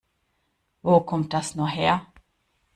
[0.81, 2.07] Wo kommt das nur her?